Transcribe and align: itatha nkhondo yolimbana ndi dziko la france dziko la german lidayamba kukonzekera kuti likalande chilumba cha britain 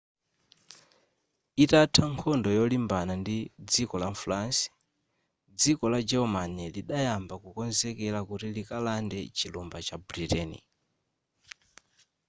itatha 1.63 2.03
nkhondo 2.13 2.49
yolimbana 2.59 3.13
ndi 3.21 3.37
dziko 3.69 3.95
la 4.03 4.09
france 4.21 4.61
dziko 5.59 5.83
la 5.93 5.99
german 6.09 6.53
lidayamba 6.75 7.35
kukonzekera 7.43 8.19
kuti 8.29 8.47
likalande 8.57 9.19
chilumba 9.37 9.77
cha 9.87 9.97
britain 10.07 10.51